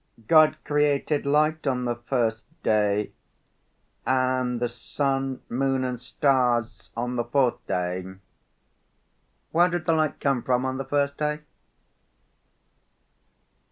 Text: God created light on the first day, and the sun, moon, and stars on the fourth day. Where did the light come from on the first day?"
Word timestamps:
God 0.27 0.57
created 0.63 1.27
light 1.27 1.67
on 1.67 1.85
the 1.85 1.95
first 1.97 2.41
day, 2.63 3.11
and 4.03 4.59
the 4.59 4.67
sun, 4.67 5.41
moon, 5.47 5.83
and 5.83 5.99
stars 5.99 6.91
on 6.97 7.17
the 7.17 7.23
fourth 7.23 7.63
day. 7.67 8.15
Where 9.51 9.69
did 9.69 9.85
the 9.85 9.93
light 9.93 10.19
come 10.19 10.41
from 10.41 10.65
on 10.65 10.79
the 10.79 10.85
first 10.85 11.19
day?" 11.19 11.41